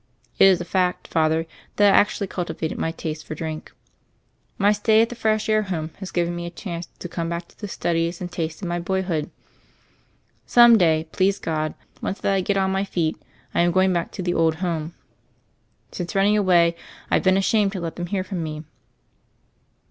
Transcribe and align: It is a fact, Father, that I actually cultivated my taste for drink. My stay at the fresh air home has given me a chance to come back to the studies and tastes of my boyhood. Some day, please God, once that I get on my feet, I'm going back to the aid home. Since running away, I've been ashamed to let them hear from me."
It 0.39 0.45
is 0.45 0.59
a 0.59 0.65
fact, 0.65 1.07
Father, 1.07 1.45
that 1.75 1.93
I 1.93 1.95
actually 1.95 2.25
cultivated 2.25 2.79
my 2.79 2.91
taste 2.91 3.23
for 3.23 3.35
drink. 3.35 3.71
My 4.57 4.71
stay 4.71 4.99
at 5.03 5.09
the 5.09 5.15
fresh 5.15 5.47
air 5.47 5.61
home 5.61 5.91
has 5.99 6.09
given 6.09 6.35
me 6.35 6.47
a 6.47 6.49
chance 6.49 6.87
to 6.97 7.07
come 7.07 7.29
back 7.29 7.47
to 7.49 7.59
the 7.59 7.67
studies 7.67 8.19
and 8.19 8.31
tastes 8.31 8.63
of 8.63 8.67
my 8.67 8.79
boyhood. 8.79 9.29
Some 10.47 10.75
day, 10.75 11.07
please 11.11 11.37
God, 11.37 11.75
once 12.01 12.19
that 12.21 12.33
I 12.33 12.41
get 12.41 12.57
on 12.57 12.71
my 12.71 12.83
feet, 12.83 13.15
I'm 13.53 13.69
going 13.69 13.93
back 13.93 14.09
to 14.13 14.23
the 14.23 14.31
aid 14.43 14.55
home. 14.55 14.95
Since 15.91 16.15
running 16.15 16.35
away, 16.35 16.75
I've 17.11 17.21
been 17.21 17.37
ashamed 17.37 17.73
to 17.73 17.79
let 17.79 17.95
them 17.95 18.07
hear 18.07 18.23
from 18.23 18.41
me." 18.41 18.63